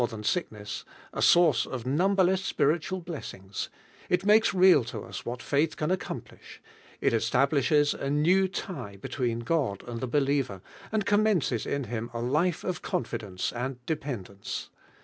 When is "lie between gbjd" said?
8.67-9.83